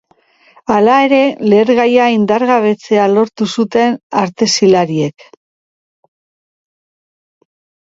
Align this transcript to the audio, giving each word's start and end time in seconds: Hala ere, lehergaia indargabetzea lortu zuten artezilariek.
Hala 0.75 0.93
ere, 1.07 1.19
lehergaia 1.53 2.07
indargabetzea 2.13 3.05
lortu 3.13 3.49
zuten 3.57 3.95
artezilariek. 4.23 5.29